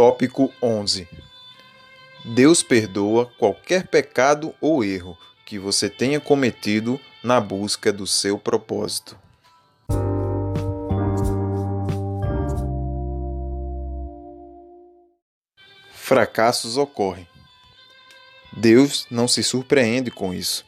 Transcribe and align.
Tópico 0.00 0.50
11 0.62 1.06
Deus 2.24 2.62
perdoa 2.62 3.26
qualquer 3.38 3.86
pecado 3.86 4.54
ou 4.58 4.82
erro 4.82 5.14
que 5.44 5.58
você 5.58 5.90
tenha 5.90 6.18
cometido 6.18 6.98
na 7.22 7.38
busca 7.38 7.92
do 7.92 8.06
seu 8.06 8.38
propósito. 8.38 9.18
Fracassos 15.92 16.78
ocorrem. 16.78 17.28
Deus 18.56 19.06
não 19.10 19.28
se 19.28 19.42
surpreende 19.42 20.10
com 20.10 20.32
isso. 20.32 20.64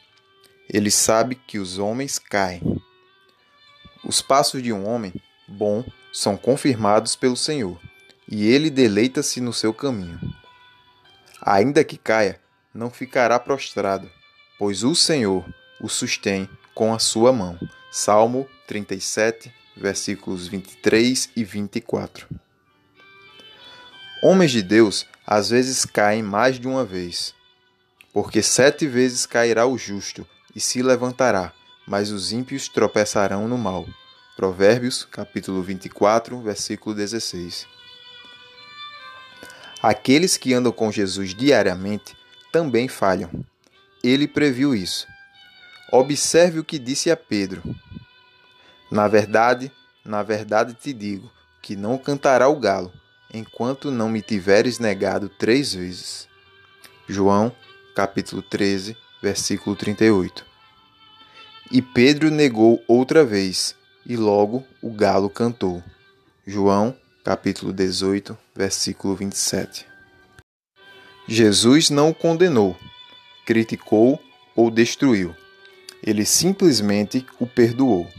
Ele 0.71 0.91
sabe 0.91 1.33
que 1.33 1.57
os 1.57 1.79
homens 1.79 2.19
caem. 2.19 2.61
Os 4.05 4.21
passos 4.21 4.61
de 4.61 4.71
um 4.71 4.87
homem 4.87 5.11
bom 5.47 5.83
são 6.13 6.37
confirmados 6.37 7.15
pelo 7.15 7.35
Senhor, 7.35 7.81
e 8.27 8.47
ele 8.47 8.69
deleita-se 8.69 9.41
no 9.41 9.53
seu 9.53 9.73
caminho. 9.73 10.19
Ainda 11.41 11.83
que 11.83 11.97
caia, 11.97 12.39
não 12.73 12.89
ficará 12.89 13.39
prostrado, 13.39 14.09
pois 14.57 14.83
o 14.83 14.95
Senhor 14.95 15.45
o 15.79 15.89
sustém 15.89 16.49
com 16.73 16.93
a 16.93 16.99
sua 16.99 17.33
mão. 17.33 17.59
Salmo 17.91 18.47
37, 18.67 19.53
versículos 19.75 20.47
23 20.47 21.29
e 21.35 21.43
24. 21.43 22.27
Homens 24.23 24.51
de 24.51 24.63
Deus 24.63 25.05
às 25.27 25.49
vezes 25.49 25.85
caem 25.85 26.23
mais 26.23 26.59
de 26.59 26.67
uma 26.67 26.85
vez, 26.85 27.35
porque 28.13 28.41
sete 28.41 28.87
vezes 28.87 29.25
cairá 29.25 29.65
o 29.65 29.77
justo 29.77 30.25
e 30.55 30.59
se 30.59 30.81
levantará, 30.81 31.51
mas 31.85 32.11
os 32.11 32.31
ímpios 32.31 32.67
tropeçarão 32.67 33.47
no 33.47 33.57
mal. 33.57 33.85
Provérbios, 34.35 35.05
capítulo 35.05 35.61
24, 35.61 36.41
versículo 36.41 36.95
16. 36.95 37.67
Aqueles 39.83 40.37
que 40.37 40.53
andam 40.53 40.71
com 40.71 40.89
Jesus 40.89 41.35
diariamente 41.35 42.15
também 42.53 42.87
falham. 42.87 43.29
Ele 44.01 44.29
previu 44.29 44.73
isso. 44.73 45.05
Observe 45.91 46.59
o 46.59 46.63
que 46.63 46.79
disse 46.79 47.11
a 47.11 47.17
Pedro. 47.17 47.61
Na 48.89 49.09
verdade, 49.09 49.69
na 50.05 50.23
verdade 50.23 50.73
te 50.73 50.93
digo 50.93 51.29
que 51.61 51.75
não 51.75 51.97
cantará 51.97 52.47
o 52.47 52.57
galo, 52.57 52.93
enquanto 53.33 53.91
não 53.91 54.07
me 54.07 54.21
tiveres 54.21 54.79
negado 54.79 55.27
três 55.27 55.73
vezes. 55.73 56.29
João, 57.05 57.53
capítulo 57.93 58.41
13, 58.41 58.95
versículo 59.21 59.75
38. 59.75 60.45
E 61.69 61.81
Pedro 61.81 62.31
negou 62.31 62.81
outra 62.87 63.25
vez, 63.25 63.75
e 64.05 64.15
logo 64.15 64.65
o 64.81 64.93
galo 64.93 65.29
cantou. 65.29 65.83
João, 66.47 66.95
capítulo 67.23 67.71
18, 67.71 68.37
versículo 68.53 69.15
27. 69.15 69.85
Jesus 71.25 71.89
não 71.89 72.09
o 72.09 72.13
condenou, 72.13 72.77
criticou 73.45 74.21
ou 74.53 74.69
destruiu. 74.69 75.33
Ele 76.05 76.25
simplesmente 76.25 77.25
o 77.39 77.47
perdoou. 77.47 78.11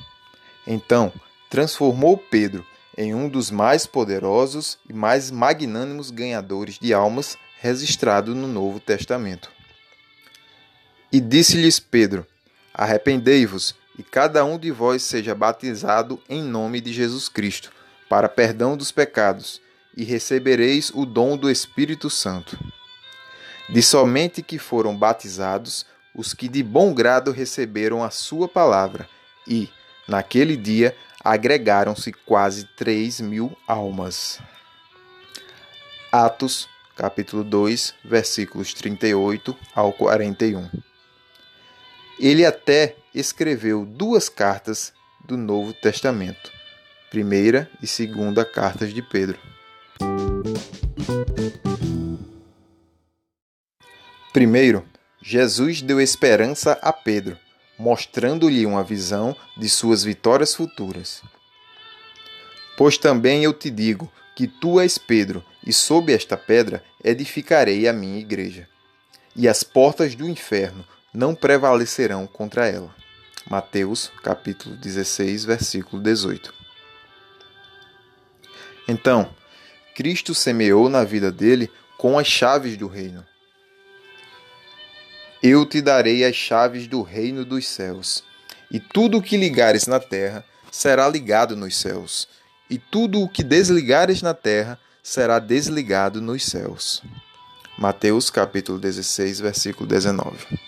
Então, 0.67 1.13
transformou 1.51 2.17
Pedro 2.17 2.67
em 2.97 3.15
um 3.15 3.29
dos 3.29 3.51
mais 3.51 3.85
poderosos 3.85 4.79
e 4.89 4.93
mais 4.95 5.31
magnânimos 5.31 6.11
ganhadores 6.11 6.79
de 6.79 6.95
almas 6.95 7.37
registrado 7.61 8.35
no 8.35 8.49
Novo 8.49 8.81
Testamento. 8.81 9.51
E 11.13 11.21
disse-lhes 11.21 11.79
Pedro: 11.79 12.27
Arrependei-vos, 12.73 13.75
e 13.99 14.03
cada 14.03 14.43
um 14.47 14.59
de 14.59 14.71
vós 14.71 15.03
seja 15.03 15.35
batizado 15.35 16.19
em 16.27 16.43
nome 16.43 16.81
de 16.81 16.91
Jesus 16.91 17.29
Cristo 17.29 17.71
para 18.09 18.29
perdão 18.29 18.77
dos 18.77 18.93
pecados, 18.93 19.61
e 19.97 20.05
recebereis 20.05 20.91
o 20.95 21.07
dom 21.07 21.37
do 21.37 21.51
Espírito 21.51 22.11
Santo. 22.11 22.59
De 23.69 23.83
somente 23.83 24.43
que 24.43 24.59
foram 24.59 24.97
batizados 24.97 25.87
os 26.15 26.33
que 26.35 26.49
de 26.49 26.63
bom 26.63 26.93
grado 26.93 27.33
receberam 27.33 28.03
a 28.03 28.11
sua 28.11 28.49
palavra, 28.49 29.09
e, 29.47 29.69
naquele 30.07 30.57
dia, 30.57 30.97
agregaram-se 31.23 32.13
quase 32.13 32.65
três 32.77 33.21
mil 33.21 33.57
almas. 33.67 34.41
Atos, 36.13 36.69
capítulo 36.97 37.43
2, 37.43 37.95
versículos 38.05 38.73
38 38.75 39.57
ao 39.75 39.93
41. 39.93 40.71
Ele 42.21 42.47
até 42.47 42.95
escreveu 43.13 43.85
duas 43.85 44.29
cartas 44.29 44.93
do 45.25 45.37
Novo 45.37 45.73
Testamento 45.73 46.53
primeira 47.15 47.71
e 47.81 47.87
segunda 47.87 48.45
cartas 48.45 48.93
de 48.93 49.01
Pedro. 49.01 49.39
Primeiro, 54.33 54.85
Jesus 55.23 55.81
deu 55.81 56.01
esperança 56.01 56.73
a 56.83 56.93
Pedro, 56.93 57.39
mostrando-lhe 57.79 58.67
uma 58.67 58.83
visão 58.83 59.37
de 59.57 59.69
suas 59.69 60.03
vitórias 60.03 60.57
futuras. 60.57 61.23
Pois 62.77 62.99
também 62.99 63.45
eu 63.45 63.55
te 63.55 63.71
digo 63.71 64.11
que 64.35 64.49
tu 64.49 64.81
és 64.81 64.99
Pedro, 64.99 65.45
e 65.65 65.73
sob 65.73 66.13
esta 66.13 66.37
pedra 66.37 66.83
edificarei 67.05 67.87
a 67.87 67.93
minha 67.93 68.19
igreja, 68.19 68.69
e 69.37 69.47
as 69.47 69.63
portas 69.63 70.17
do 70.17 70.29
inferno 70.29 70.85
não 71.15 71.33
prevalecerão 71.33 72.27
contra 72.27 72.67
ela. 72.67 72.93
Mateus, 73.49 74.11
capítulo 74.21 74.75
16, 74.75 75.45
versículo 75.45 76.03
18. 76.03 76.64
Então, 78.87 79.31
Cristo 79.95 80.35
semeou 80.35 80.89
na 80.89 81.05
vida 81.05 81.31
dele 81.31 81.71
com 81.97 82.19
as 82.19 82.27
chaves 82.27 82.77
do 82.77 82.87
reino. 82.87 83.25
Eu 85.43 85.67
te 85.67 85.81
darei 85.81 86.25
as 86.25 86.35
chaves 86.35 86.87
do 86.87 87.03
reino 87.03 87.45
dos 87.45 87.67
céus, 87.67 88.25
e 88.71 88.81
tudo 88.81 89.19
o 89.19 89.23
que 89.23 89.37
ligares 89.37 89.87
na 89.87 90.01
terra 90.01 90.45
será 90.71 91.09
ligado 91.09 91.55
nos 91.55 91.77
céus, 91.77 92.27
e 92.69 92.79
tudo 92.79 93.23
o 93.23 93.29
que 93.29 93.45
desligares 93.45 94.23
na 94.23 94.35
terra 94.35 94.79
será 95.03 95.39
desligado 95.39 96.21
nos 96.21 96.45
céus. 96.45 97.03
Mateus 97.77 98.31
capítulo 98.31 98.79
16, 98.79 99.41
versículo 99.41 99.87
19. 99.87 100.59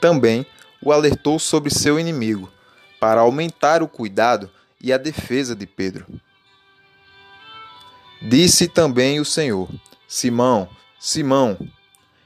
Também 0.00 0.46
o 0.82 0.92
alertou 0.92 1.38
sobre 1.38 1.72
seu 1.72 1.98
inimigo, 1.98 2.52
para 3.00 3.20
aumentar 3.20 3.82
o 3.82 3.88
cuidado 3.88 4.50
e 4.80 4.92
a 4.92 4.98
defesa 4.98 5.54
de 5.54 5.66
Pedro. 5.66 6.06
Disse 8.20 8.68
também 8.68 9.20
o 9.20 9.24
Senhor: 9.24 9.68
Simão, 10.06 10.68
Simão, 10.98 11.56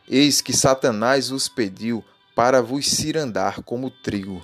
eis 0.09 0.41
que 0.41 0.53
Satanás 0.53 1.29
vos 1.29 1.49
pediu 1.49 2.05
para 2.35 2.63
vos 2.63 2.87
cirandar 2.87 3.63
como 3.63 3.91
trigo. 3.91 4.43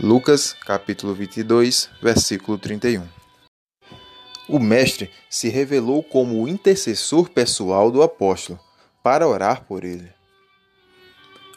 Lucas, 0.00 0.52
capítulo 0.52 1.14
22, 1.14 1.90
versículo 2.00 2.58
31. 2.58 3.06
O 4.48 4.58
mestre 4.58 5.10
se 5.28 5.48
revelou 5.48 6.02
como 6.02 6.42
o 6.42 6.48
intercessor 6.48 7.28
pessoal 7.28 7.90
do 7.90 8.02
apóstolo 8.02 8.58
para 9.02 9.26
orar 9.26 9.64
por 9.64 9.84
ele. 9.84 10.10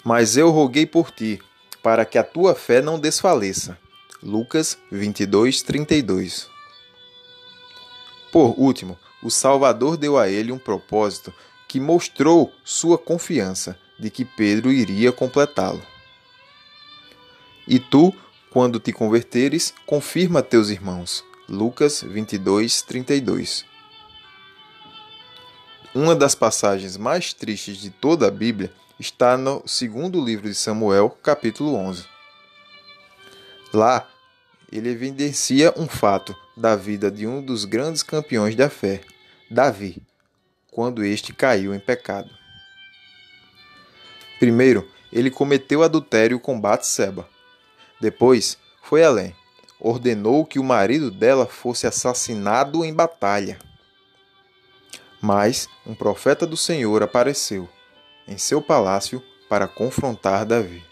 Mas 0.03 0.35
eu 0.35 0.49
roguei 0.49 0.85
por 0.85 1.11
ti, 1.11 1.39
para 1.81 2.05
que 2.05 2.17
a 2.17 2.23
tua 2.23 2.53
fé 2.53 2.81
não 2.81 2.99
desfaleça. 2.99 3.77
Lucas 4.23 4.77
22, 4.91 5.63
32. 5.63 6.47
Por 8.31 8.53
último, 8.55 8.97
o 9.23 9.31
Salvador 9.31 9.97
deu 9.97 10.17
a 10.17 10.29
ele 10.29 10.51
um 10.51 10.59
propósito 10.59 11.33
que 11.67 11.79
mostrou 11.79 12.53
sua 12.63 12.99
confiança 12.99 13.77
de 13.99 14.11
que 14.11 14.23
Pedro 14.23 14.71
iria 14.71 15.11
completá-lo. 15.11 15.81
E 17.67 17.79
tu, 17.79 18.13
quando 18.51 18.79
te 18.79 18.91
converteres, 18.93 19.73
confirma 19.87 20.43
teus 20.43 20.69
irmãos. 20.69 21.23
Lucas 21.49 22.03
22, 22.03 22.83
32. 22.83 23.65
Uma 25.95 26.15
das 26.15 26.35
passagens 26.35 26.95
mais 26.95 27.33
tristes 27.33 27.77
de 27.77 27.89
toda 27.89 28.27
a 28.27 28.31
Bíblia 28.31 28.71
está 28.99 29.35
no 29.35 29.63
segundo 29.65 30.23
livro 30.23 30.47
de 30.47 30.55
Samuel, 30.55 31.17
capítulo 31.23 31.73
11. 31.75 32.10
Lá, 33.73 34.07
ele 34.71 34.89
evidencia 34.89 35.73
um 35.77 35.87
fato 35.87 36.35
da 36.55 36.75
vida 36.75 37.09
de 37.09 37.25
um 37.25 37.41
dos 37.41 37.65
grandes 37.65 38.03
campeões 38.03 38.55
da 38.55 38.69
fé, 38.69 39.01
Davi, 39.49 40.01
quando 40.69 41.03
este 41.03 41.33
caiu 41.33 41.73
em 41.73 41.79
pecado. 41.79 42.29
Primeiro, 44.39 44.89
ele 45.11 45.29
cometeu 45.29 45.83
adultério 45.83 46.39
com 46.39 46.59
Batseba. 46.59 47.27
Depois, 47.99 48.57
foi 48.81 49.03
além. 49.03 49.35
Ordenou 49.79 50.45
que 50.45 50.59
o 50.59 50.63
marido 50.63 51.11
dela 51.11 51.45
fosse 51.45 51.85
assassinado 51.85 52.83
em 52.85 52.93
batalha. 52.93 53.59
Mas 55.21 55.67
um 55.85 55.93
profeta 55.93 56.47
do 56.47 56.57
Senhor 56.57 57.03
apareceu 57.03 57.69
em 58.27 58.37
seu 58.37 58.61
palácio 58.61 59.21
para 59.49 59.67
confrontar 59.67 60.45
Davi. 60.45 60.83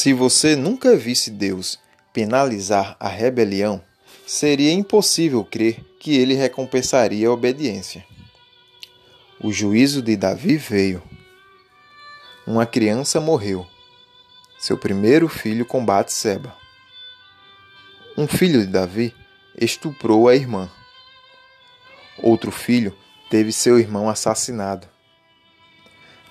Se 0.00 0.12
você 0.12 0.54
nunca 0.54 0.96
visse 0.96 1.28
Deus 1.28 1.76
penalizar 2.12 2.96
a 3.00 3.08
rebelião, 3.08 3.82
seria 4.24 4.72
impossível 4.72 5.44
crer 5.44 5.84
que 5.98 6.16
ele 6.16 6.34
recompensaria 6.34 7.26
a 7.26 7.32
obediência. 7.32 8.06
O 9.42 9.50
juízo 9.50 10.00
de 10.00 10.16
Davi 10.16 10.56
veio. 10.56 11.02
Uma 12.46 12.64
criança 12.64 13.20
morreu. 13.20 13.66
Seu 14.60 14.78
primeiro 14.78 15.28
filho 15.28 15.66
combate 15.66 16.12
Seba. 16.12 16.56
Um 18.16 18.28
filho 18.28 18.60
de 18.60 18.68
Davi 18.68 19.12
estuprou 19.60 20.28
a 20.28 20.36
irmã. 20.36 20.70
Outro 22.22 22.52
filho 22.52 22.96
teve 23.28 23.50
seu 23.50 23.80
irmão 23.80 24.08
assassinado. 24.08 24.86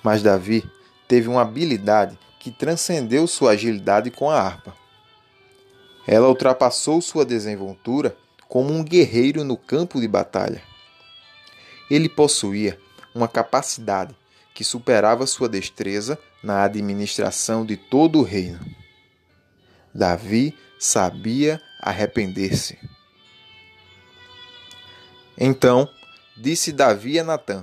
Mas 0.02 0.22
Davi 0.22 0.64
teve 1.06 1.28
uma 1.28 1.42
habilidade 1.42 2.18
que 2.48 2.52
transcendeu 2.52 3.26
sua 3.26 3.50
agilidade 3.50 4.10
com 4.10 4.30
a 4.30 4.40
harpa. 4.40 4.74
Ela 6.06 6.28
ultrapassou 6.28 7.02
sua 7.02 7.22
desenvoltura 7.22 8.16
como 8.48 8.72
um 8.72 8.82
guerreiro 8.82 9.44
no 9.44 9.54
campo 9.54 10.00
de 10.00 10.08
batalha. 10.08 10.62
Ele 11.90 12.08
possuía 12.08 12.80
uma 13.14 13.28
capacidade 13.28 14.16
que 14.54 14.64
superava 14.64 15.26
sua 15.26 15.46
destreza 15.46 16.18
na 16.42 16.62
administração 16.64 17.66
de 17.66 17.76
todo 17.76 18.18
o 18.18 18.22
reino. 18.22 18.58
Davi 19.94 20.56
sabia 20.78 21.60
arrepender-se. 21.82 22.78
Então 25.36 25.86
disse 26.34 26.72
Davi 26.72 27.18
a 27.18 27.24
Natã: 27.24 27.62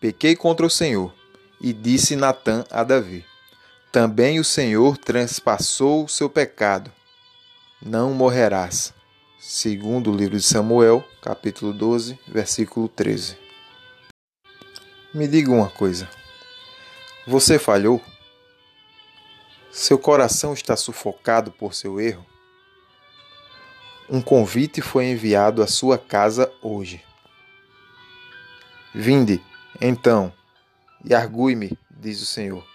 Pequei 0.00 0.36
contra 0.36 0.64
o 0.64 0.70
Senhor. 0.70 1.12
E 1.60 1.72
disse 1.72 2.16
Natã 2.16 2.64
a 2.70 2.82
Davi: 2.84 3.24
Também 3.92 4.38
o 4.38 4.44
Senhor 4.44 4.96
transpassou 4.96 6.04
o 6.04 6.08
seu 6.08 6.30
pecado. 6.30 6.92
Não 7.82 8.14
morrerás. 8.14 8.94
Segundo 9.36 10.12
o 10.12 10.16
livro 10.16 10.36
de 10.36 10.44
Samuel, 10.44 11.04
capítulo 11.20 11.72
12, 11.72 12.16
versículo 12.28 12.88
13. 12.88 13.36
Me 15.12 15.26
diga 15.26 15.50
uma 15.50 15.68
coisa. 15.68 16.08
Você 17.26 17.58
falhou? 17.58 18.00
Seu 19.72 19.98
coração 19.98 20.52
está 20.52 20.76
sufocado 20.76 21.50
por 21.50 21.74
seu 21.74 22.00
erro? 22.00 22.24
Um 24.08 24.20
convite 24.20 24.80
foi 24.80 25.06
enviado 25.06 25.64
à 25.64 25.66
sua 25.66 25.98
casa 25.98 26.52
hoje. 26.62 27.02
Vinde, 28.94 29.42
então, 29.80 30.32
e 31.04 31.12
argue-me, 31.12 31.76
diz 31.90 32.22
o 32.22 32.26
Senhor. 32.26 32.69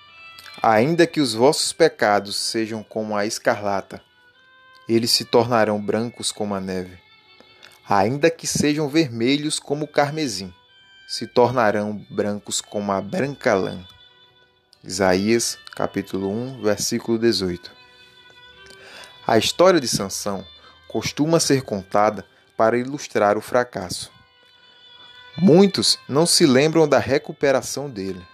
Ainda 0.68 1.06
que 1.06 1.22
os 1.22 1.36
vossos 1.36 1.72
pecados 1.72 2.36
sejam 2.36 2.82
como 2.82 3.16
a 3.16 3.24
escarlata, 3.24 4.02
eles 4.90 5.12
se 5.12 5.24
tornarão 5.24 5.80
brancos 5.80 6.32
como 6.32 6.56
a 6.56 6.60
neve. 6.60 6.98
Ainda 7.88 8.32
que 8.32 8.48
sejam 8.48 8.90
vermelhos 8.90 9.60
como 9.60 9.86
o 9.86 9.88
carmesim, 9.88 10.52
se 11.08 11.28
tornarão 11.28 12.04
brancos 12.10 12.62
como 12.62 12.92
a 12.92 13.00
branca 13.00 13.54
lã. 13.54 13.86
Isaías, 14.84 15.56
capítulo 15.76 16.32
1, 16.32 16.64
versículo 16.64 17.20
18. 17.20 17.72
A 19.28 19.38
história 19.38 19.80
de 19.80 19.88
Sansão 19.88 20.44
costuma 20.88 21.40
ser 21.40 21.62
contada 21.62 22.26
para 22.58 22.76
ilustrar 22.76 23.38
o 23.38 23.42
fracasso. 23.42 24.12
Muitos 25.38 26.00
não 26.10 26.26
se 26.26 26.48
lembram 26.48 26.88
da 26.88 26.98
recuperação 26.98 27.88
dele. 27.88 28.26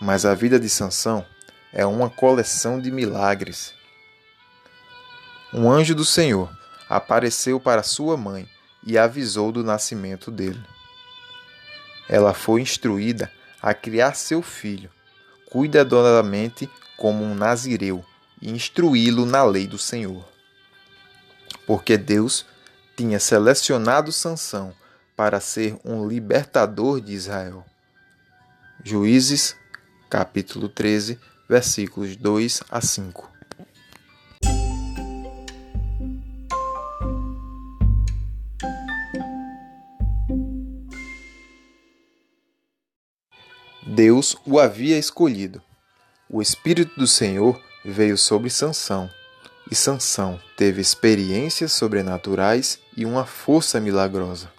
Mas 0.00 0.24
a 0.24 0.34
vida 0.34 0.58
de 0.58 0.68
Sansão 0.68 1.24
é 1.72 1.84
uma 1.84 2.10
coleção 2.10 2.80
de 2.80 2.90
milagres. 2.90 3.74
Um 5.52 5.70
anjo 5.70 5.94
do 5.94 6.04
Senhor 6.04 6.50
apareceu 6.88 7.58
para 7.60 7.82
sua 7.82 8.16
mãe 8.16 8.48
e 8.86 8.98
avisou 8.98 9.50
do 9.50 9.64
nascimento 9.64 10.30
dele. 10.30 10.62
Ela 12.08 12.34
foi 12.34 12.60
instruída 12.60 13.30
a 13.62 13.72
criar 13.72 14.14
seu 14.14 14.42
filho 14.42 14.90
cuidadosamente 15.54 16.68
como 16.96 17.22
um 17.22 17.32
nazireu 17.32 18.04
e 18.42 18.50
instruí-lo 18.50 19.24
na 19.24 19.44
lei 19.44 19.68
do 19.68 19.78
Senhor. 19.78 20.28
Porque 21.64 21.96
Deus 21.96 22.44
tinha 22.96 23.20
selecionado 23.20 24.10
Sansão 24.10 24.74
para 25.16 25.38
ser 25.38 25.78
um 25.84 26.08
libertador 26.08 27.00
de 27.00 27.12
Israel. 27.12 27.64
Juízes, 28.82 29.56
capítulo 30.08 30.68
13, 30.68 31.18
versículos 31.48 32.16
2 32.16 32.62
a 32.70 32.80
5. 32.80 33.34
Deus 43.86 44.36
o 44.44 44.58
havia 44.58 44.98
escolhido. 44.98 45.62
O 46.28 46.42
espírito 46.42 46.98
do 46.98 47.06
Senhor 47.06 47.60
veio 47.84 48.18
sobre 48.18 48.50
Sansão, 48.50 49.08
e 49.70 49.74
Sansão 49.74 50.40
teve 50.56 50.80
experiências 50.80 51.72
sobrenaturais 51.72 52.78
e 52.96 53.04
uma 53.04 53.24
força 53.24 53.80
milagrosa. 53.80 54.50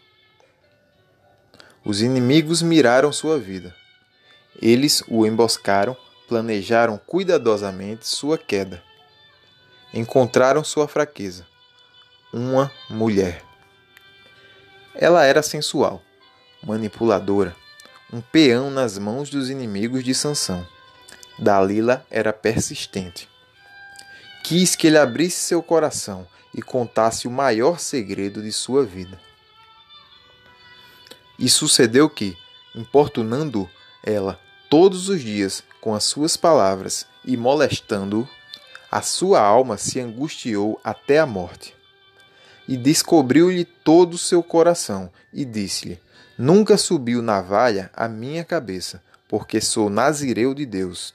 Os 1.83 2.01
inimigos 2.01 2.61
miraram 2.61 3.11
sua 3.11 3.37
vida. 3.37 3.75
Eles 4.61 5.03
o 5.07 5.25
emboscaram, 5.25 5.95
planejaram 6.27 6.97
cuidadosamente 6.97 8.07
sua 8.07 8.37
queda. 8.37 8.81
Encontraram 9.93 10.63
sua 10.63 10.87
fraqueza. 10.87 11.45
Uma 12.33 12.71
mulher. 12.89 13.43
Ela 14.93 15.25
era 15.25 15.43
sensual, 15.43 16.01
manipuladora, 16.63 17.55
um 18.11 18.21
peão 18.21 18.69
nas 18.69 18.97
mãos 18.97 19.29
dos 19.29 19.49
inimigos 19.49 20.03
de 20.03 20.15
Sansão. 20.15 20.65
Dalila 21.37 22.05
era 22.09 22.31
persistente. 22.31 23.29
Quis 24.43 24.75
que 24.75 24.87
ele 24.87 24.97
abrisse 24.97 25.37
seu 25.37 25.61
coração 25.61 26.25
e 26.53 26.61
contasse 26.61 27.27
o 27.27 27.31
maior 27.31 27.79
segredo 27.79 28.41
de 28.41 28.53
sua 28.53 28.85
vida. 28.85 29.19
E 31.37 31.49
sucedeu 31.49 32.09
que, 32.09 32.37
importunando 32.73 33.69
ela 34.01 34.39
todos 34.77 35.07
os 35.07 35.21
dias 35.21 35.63
com 35.79 35.95
as 35.95 36.03
suas 36.03 36.35
palavras 36.35 37.07
e 37.23 37.37
molestando-o, 37.37 38.27
a 38.91 39.01
sua 39.01 39.39
alma 39.39 39.77
se 39.77 40.01
angustiou 40.01 40.77
até 40.83 41.17
a 41.17 41.25
morte. 41.25 41.73
E 42.67 42.75
descobriu-lhe 42.75 43.63
todo 43.63 44.15
o 44.15 44.17
seu 44.17 44.43
coração 44.43 45.09
e 45.31 45.45
disse-lhe: 45.45 45.97
Nunca 46.37 46.77
subiu 46.77 47.21
navalha 47.21 47.89
à 47.95 48.09
minha 48.09 48.43
cabeça, 48.43 49.01
porque 49.29 49.61
sou 49.61 49.89
nazireu 49.89 50.53
de 50.53 50.65
Deus, 50.65 51.13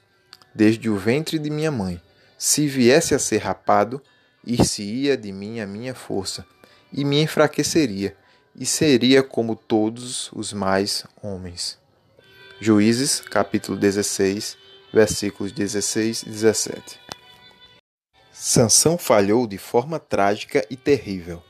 desde 0.55 0.89
o 0.89 0.97
ventre 0.97 1.37
de 1.37 1.51
minha 1.51 1.69
mãe. 1.69 2.01
Se 2.39 2.65
viesse 2.65 3.13
a 3.13 3.19
ser 3.19 3.43
rapado, 3.43 4.01
ir-se-ia 4.43 5.15
de 5.15 5.31
mim 5.31 5.59
a 5.59 5.67
minha 5.67 5.93
força, 5.93 6.43
e 6.91 7.05
me 7.05 7.21
enfraqueceria, 7.21 8.17
e 8.55 8.65
seria 8.65 9.21
como 9.21 9.55
todos 9.55 10.31
os 10.33 10.51
mais 10.51 11.05
homens. 11.21 11.79
Juízes, 12.63 13.21
capítulo 13.21 13.75
16, 13.75 14.55
versículos 14.93 15.51
16 15.51 16.21
e 16.21 16.29
17. 16.29 16.99
Sansão 18.31 18.99
falhou 18.99 19.47
de 19.47 19.57
forma 19.57 19.97
trágica 19.97 20.63
e 20.69 20.75
terrível. 20.75 21.41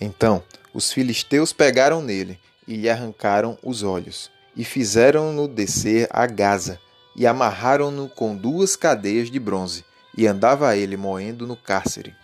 Então, 0.00 0.40
os 0.72 0.92
filisteus 0.92 1.52
pegaram 1.52 2.00
nele 2.00 2.38
e 2.64 2.76
lhe 2.76 2.88
arrancaram 2.88 3.58
os 3.60 3.82
olhos, 3.82 4.30
e 4.56 4.64
fizeram-no 4.64 5.48
descer 5.48 6.06
a 6.12 6.24
Gaza, 6.26 6.80
e 7.16 7.26
amarraram-no 7.26 8.08
com 8.08 8.36
duas 8.36 8.76
cadeias 8.76 9.28
de 9.28 9.40
bronze, 9.40 9.84
e 10.16 10.28
andava 10.28 10.76
ele 10.76 10.96
moendo 10.96 11.44
no 11.44 11.56
cárcere. 11.56 12.14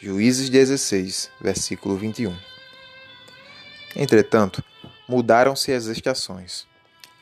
Juízes 0.00 0.48
16, 0.48 1.32
versículo 1.40 1.96
21. 1.96 2.32
Entretanto, 3.96 4.62
mudaram-se 5.08 5.72
as 5.72 5.86
estações, 5.86 6.69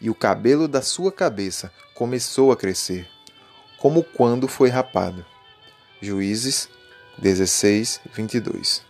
e 0.00 0.08
o 0.08 0.14
cabelo 0.14 0.68
da 0.68 0.82
sua 0.82 1.10
cabeça 1.10 1.72
começou 1.94 2.52
a 2.52 2.56
crescer, 2.56 3.08
como 3.78 4.02
quando 4.02 4.46
foi 4.46 4.68
rapado. 4.68 5.24
Juízes 6.00 6.68
16, 7.18 8.00
22. 8.14 8.82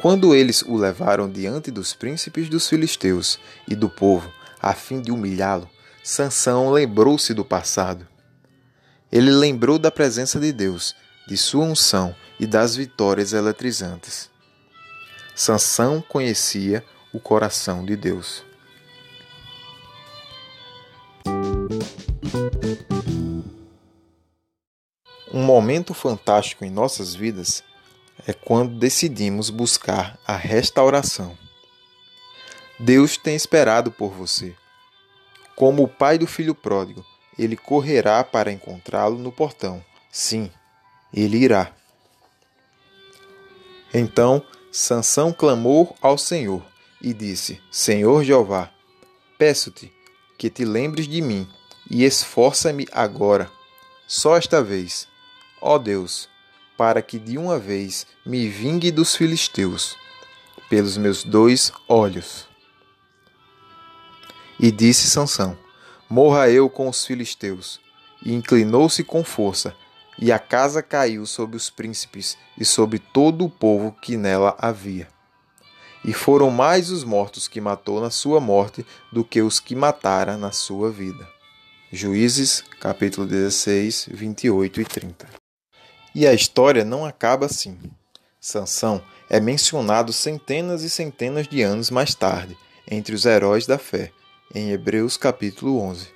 Quando 0.00 0.34
eles 0.34 0.62
o 0.62 0.76
levaram 0.76 1.30
diante 1.30 1.70
dos 1.70 1.92
príncipes 1.92 2.48
dos 2.48 2.68
filisteus 2.68 3.38
e 3.68 3.74
do 3.74 3.90
povo, 3.90 4.32
a 4.62 4.72
fim 4.72 5.00
de 5.00 5.10
humilhá-lo, 5.10 5.68
Sansão 6.02 6.70
lembrou-se 6.70 7.34
do 7.34 7.44
passado. 7.44 8.06
Ele 9.12 9.30
lembrou 9.30 9.78
da 9.78 9.90
presença 9.90 10.40
de 10.40 10.52
Deus, 10.52 10.94
de 11.26 11.36
sua 11.36 11.64
unção 11.64 12.14
e 12.38 12.46
das 12.46 12.76
vitórias 12.76 13.32
eletrizantes. 13.32 14.30
Sansão 15.34 16.00
conhecia 16.00 16.84
o 17.12 17.18
coração 17.18 17.84
de 17.84 17.96
Deus. 17.96 18.44
Um 25.32 25.42
momento 25.42 25.94
fantástico 25.94 26.64
em 26.64 26.70
nossas 26.70 27.14
vidas 27.14 27.64
é 28.26 28.32
quando 28.32 28.78
decidimos 28.78 29.50
buscar 29.50 30.18
a 30.26 30.36
restauração. 30.36 31.36
Deus 32.78 33.16
tem 33.16 33.34
esperado 33.34 33.90
por 33.90 34.10
você. 34.10 34.54
Como 35.56 35.82
o 35.82 35.88
pai 35.88 36.16
do 36.18 36.26
filho 36.26 36.54
pródigo, 36.54 37.04
ele 37.38 37.56
correrá 37.56 38.22
para 38.24 38.52
encontrá-lo 38.52 39.18
no 39.18 39.32
portão. 39.32 39.84
Sim, 40.10 40.50
ele 41.12 41.38
irá. 41.38 41.72
Então 43.92 44.42
Sansão 44.70 45.32
clamou 45.32 45.96
ao 46.00 46.16
Senhor 46.16 46.69
e 47.00 47.12
disse: 47.12 47.60
Senhor 47.70 48.24
Jeová, 48.24 48.70
peço-te 49.38 49.92
que 50.38 50.50
te 50.50 50.64
lembres 50.64 51.06
de 51.06 51.20
mim 51.20 51.48
e 51.90 52.04
esforça-me 52.04 52.86
agora, 52.92 53.50
só 54.06 54.36
esta 54.36 54.62
vez, 54.62 55.08
ó 55.60 55.78
Deus, 55.78 56.28
para 56.76 57.02
que 57.02 57.18
de 57.18 57.36
uma 57.36 57.58
vez 57.58 58.06
me 58.24 58.48
vingue 58.48 58.90
dos 58.90 59.14
filisteus, 59.14 59.96
pelos 60.68 60.96
meus 60.96 61.24
dois 61.24 61.72
olhos. 61.88 62.48
E 64.58 64.70
disse 64.70 65.08
Sansão: 65.08 65.56
Morra 66.08 66.50
eu 66.50 66.68
com 66.68 66.88
os 66.88 67.06
filisteus. 67.06 67.80
E 68.22 68.34
inclinou-se 68.34 69.02
com 69.02 69.24
força, 69.24 69.74
e 70.18 70.30
a 70.30 70.38
casa 70.38 70.82
caiu 70.82 71.24
sobre 71.24 71.56
os 71.56 71.70
príncipes 71.70 72.36
e 72.58 72.66
sobre 72.66 72.98
todo 72.98 73.46
o 73.46 73.50
povo 73.50 73.92
que 73.92 74.16
nela 74.16 74.54
havia. 74.58 75.08
E 76.04 76.12
foram 76.12 76.50
mais 76.50 76.90
os 76.90 77.04
mortos 77.04 77.46
que 77.46 77.60
matou 77.60 78.00
na 78.00 78.10
sua 78.10 78.40
morte 78.40 78.84
do 79.12 79.22
que 79.22 79.42
os 79.42 79.60
que 79.60 79.74
matara 79.74 80.36
na 80.36 80.50
sua 80.50 80.90
vida. 80.90 81.28
Juízes, 81.92 82.64
capítulo 82.80 83.26
16, 83.26 84.08
28 84.10 84.80
e 84.80 84.84
30. 84.84 85.28
E 86.14 86.26
a 86.26 86.32
história 86.32 86.84
não 86.84 87.04
acaba 87.04 87.46
assim. 87.46 87.78
Sansão 88.40 89.02
é 89.28 89.38
mencionado 89.38 90.12
centenas 90.12 90.82
e 90.82 90.88
centenas 90.88 91.46
de 91.46 91.62
anos 91.62 91.90
mais 91.90 92.14
tarde, 92.14 92.56
entre 92.90 93.14
os 93.14 93.26
heróis 93.26 93.66
da 93.66 93.76
fé, 93.76 94.10
em 94.54 94.70
Hebreus 94.70 95.16
capítulo 95.16 95.80
11. 95.80 96.08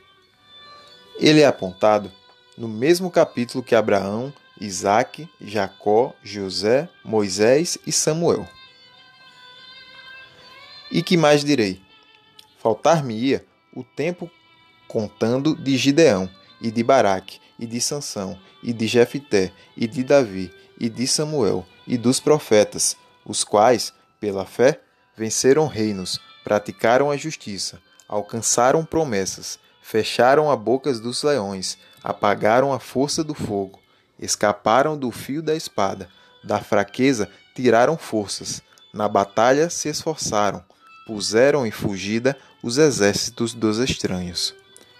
Ele 1.18 1.40
é 1.40 1.46
apontado 1.46 2.10
no 2.56 2.68
mesmo 2.68 3.10
capítulo 3.10 3.62
que 3.62 3.74
Abraão, 3.74 4.32
Isaque, 4.60 5.28
Jacó, 5.40 6.14
José, 6.22 6.88
Moisés 7.04 7.76
e 7.86 7.92
Samuel. 7.92 8.48
E 10.94 11.02
que 11.02 11.16
mais 11.16 11.42
direi? 11.44 11.82
Faltar-me-ia 12.62 13.44
o 13.74 13.82
tempo 13.82 14.30
contando 14.86 15.56
de 15.56 15.76
Gideão, 15.76 16.30
e 16.60 16.70
de 16.70 16.84
Baraque, 16.84 17.40
e 17.58 17.66
de 17.66 17.80
Sansão, 17.80 18.38
e 18.62 18.72
de 18.72 18.86
Jefité, 18.86 19.50
e 19.76 19.88
de 19.88 20.04
Davi, 20.04 20.54
e 20.78 20.88
de 20.88 21.04
Samuel, 21.08 21.66
e 21.84 21.98
dos 21.98 22.20
profetas, 22.20 22.96
os 23.26 23.42
quais, 23.42 23.92
pela 24.20 24.44
fé, 24.44 24.82
venceram 25.16 25.66
reinos, 25.66 26.20
praticaram 26.44 27.10
a 27.10 27.16
justiça, 27.16 27.82
alcançaram 28.06 28.84
promessas, 28.84 29.58
fecharam 29.82 30.48
a 30.48 30.54
bocas 30.54 31.00
dos 31.00 31.24
leões, 31.24 31.76
apagaram 32.04 32.72
a 32.72 32.78
força 32.78 33.24
do 33.24 33.34
fogo, 33.34 33.80
escaparam 34.16 34.96
do 34.96 35.10
fio 35.10 35.42
da 35.42 35.56
espada, 35.56 36.08
da 36.44 36.60
fraqueza 36.60 37.28
tiraram 37.52 37.98
forças, 37.98 38.62
na 38.92 39.08
batalha 39.08 39.68
se 39.68 39.88
esforçaram, 39.88 40.64
puseram 41.06 41.66
em 41.66 41.70
fugida 41.70 42.36
os 42.62 42.78
exércitos 42.78 43.54
dos 43.54 43.78
estranhos. 43.78 44.54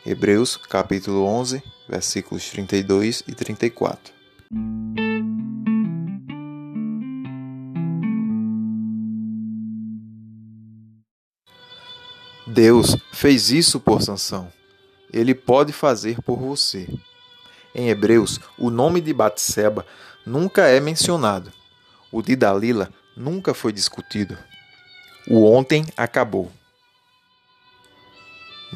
Hebreus 0.05 0.57
capítulo 0.57 1.25
11, 1.25 1.63
versículos 1.89 2.49
32 2.51 3.23
e 3.27 3.33
34. 3.35 4.13
Deus 12.47 12.97
fez 13.13 13.51
isso 13.51 13.81
por 13.81 14.03
Sansão 14.03 14.53
ele 15.15 15.33
pode 15.33 15.73
fazer 15.73 16.21
por 16.23 16.37
você. 16.37 16.89
Em 17.73 17.89
Hebreus, 17.89 18.41
o 18.59 18.69
nome 18.69 19.01
de 19.01 19.15
Batseba 19.15 19.87
nunca 20.27 20.67
é 20.67 20.81
mencionado. 20.81 21.53
O 22.11 22.21
de 22.21 22.35
Dalila 22.35 22.91
nunca 23.17 23.55
foi 23.55 23.73
discutido. 23.73 24.37
O 25.27 25.45
ontem 25.51 25.87
acabou. 25.97 26.53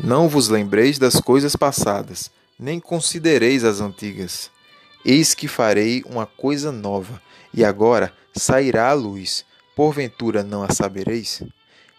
Não 0.02 0.28
vos 0.28 0.48
lembreis 0.48 0.98
das 0.98 1.20
coisas 1.20 1.54
passadas, 1.54 2.30
nem 2.58 2.80
considereis 2.80 3.64
as 3.64 3.80
antigas. 3.80 4.50
Eis 5.04 5.34
que 5.34 5.46
farei 5.46 6.02
uma 6.06 6.24
coisa 6.24 6.72
nova, 6.72 7.20
e 7.52 7.64
agora 7.64 8.12
sairá 8.34 8.88
a 8.88 8.94
luz. 8.94 9.44
Porventura 9.76 10.42
não 10.42 10.62
a 10.62 10.72
sabereis? 10.72 11.42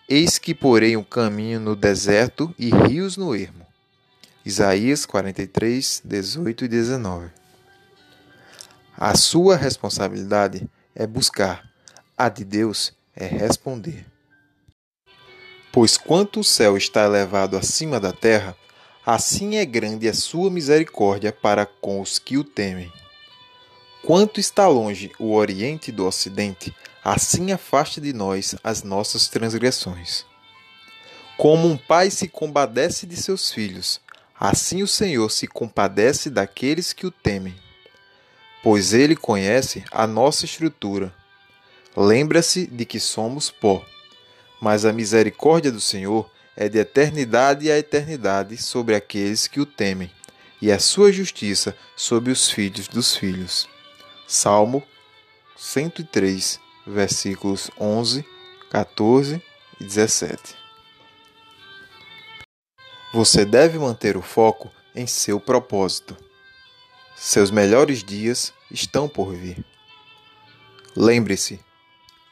Eis 0.08 0.39
que 0.39 0.56
porei 0.56 0.98
um 0.98 1.03
caminho 1.03 1.60
no 1.60 1.75
deserto 1.75 2.53
e 2.58 2.72
rios 2.72 3.18
no 3.18 3.36
ermo. 3.36 3.68
Isaías 4.44 5.06
43, 5.06 6.01
18 6.03 6.65
e 6.65 6.68
19. 6.68 7.29
A 8.98 9.15
sua 9.15 9.56
responsabilidade 9.56 10.68
é 10.96 11.06
buscar, 11.06 11.70
a 12.18 12.27
de 12.29 12.44
Deus 12.44 12.94
é 13.15 13.27
responder. 13.27 14.06
Pois 15.71 15.97
quanto 15.97 16.39
o 16.39 16.43
céu 16.43 16.77
está 16.77 17.05
elevado 17.05 17.57
acima 17.57 17.99
da 17.99 18.11
terra, 18.11 18.55
assim 19.05 19.57
é 19.57 19.65
grande 19.65 20.07
a 20.07 20.13
sua 20.13 20.49
misericórdia 20.49 21.31
para 21.31 21.65
com 21.65 22.01
os 22.01 22.19
que 22.19 22.38
o 22.38 22.43
temem. 22.43 22.91
Quanto 24.03 24.39
está 24.39 24.67
longe 24.67 25.11
o 25.19 25.33
Oriente 25.33 25.91
do 25.91 26.05
Ocidente, 26.05 26.73
assim 27.03 27.51
afasta 27.51 27.99
de 28.01 28.13
nós 28.13 28.55
as 28.63 28.83
nossas 28.83 29.27
transgressões. 29.27 30.25
Como 31.38 31.67
um 31.67 31.77
pai 31.77 32.09
se 32.09 32.27
compadece 32.27 33.05
de 33.05 33.15
seus 33.15 33.51
filhos, 33.51 34.01
Assim 34.39 34.81
o 34.81 34.88
Senhor 34.88 35.29
se 35.29 35.45
compadece 35.47 36.29
daqueles 36.29 36.93
que 36.93 37.05
o 37.05 37.11
temem, 37.11 37.53
pois 38.63 38.93
ele 38.93 39.13
conhece 39.13 39.83
a 39.91 40.07
nossa 40.07 40.45
estrutura. 40.45 41.13
Lembra-se 41.93 42.65
de 42.65 42.85
que 42.85 43.01
somos 43.01 43.51
pó, 43.51 43.83
mas 44.59 44.85
a 44.85 44.93
misericórdia 44.93 45.71
do 45.71 45.79
Senhor 45.79 46.29
é 46.55 46.67
de 46.67 46.77
eternidade 46.77 47.71
a 47.71 47.77
eternidade 47.77 48.57
sobre 48.57 48.95
aqueles 48.95 49.47
que 49.47 49.61
o 49.61 49.65
temem, 49.65 50.11
e 50.61 50.71
a 50.71 50.79
sua 50.79 51.11
justiça 51.11 51.75
sobre 51.95 52.31
os 52.31 52.51
filhos 52.51 52.87
dos 52.87 53.15
filhos. 53.15 53.67
Salmo 54.27 54.83
103, 55.55 56.59
versículos 56.85 57.71
11, 57.79 58.25
14 58.69 59.41
e 59.79 59.83
17. 59.83 60.55
Você 63.13 63.45
deve 63.45 63.79
manter 63.79 64.17
o 64.17 64.21
foco 64.21 64.69
em 64.93 65.07
seu 65.07 65.39
propósito. 65.39 66.15
Seus 67.15 67.49
melhores 67.49 68.03
dias 68.03 68.53
estão 68.69 69.07
por 69.07 69.33
vir. 69.33 69.65
Lembre-se, 70.95 71.59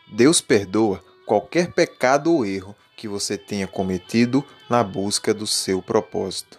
Deus 0.07 0.41
perdoa 0.41 1.03
qualquer 1.27 1.73
pecado 1.73 2.33
ou 2.33 2.45
erro 2.45 2.73
que 2.95 3.05
você 3.05 3.37
tenha 3.37 3.67
cometido 3.67 4.43
na 4.69 4.81
busca 4.81 5.33
do 5.33 5.45
seu 5.45 5.81
propósito. 5.81 6.57